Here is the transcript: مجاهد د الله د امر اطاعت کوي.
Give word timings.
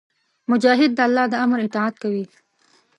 مجاهد 0.51 0.91
د 0.95 0.99
الله 1.07 1.25
د 1.29 1.33
امر 1.43 1.59
اطاعت 1.67 1.95
کوي. 2.03 2.25